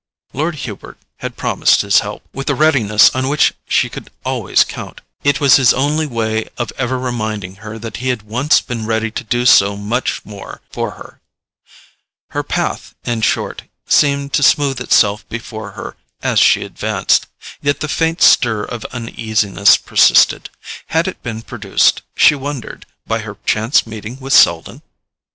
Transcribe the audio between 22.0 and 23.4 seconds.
she wondered, by her